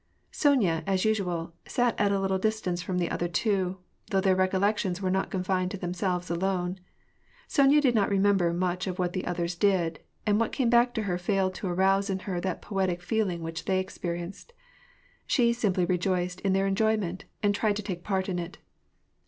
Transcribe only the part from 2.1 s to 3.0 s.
a little distance fi om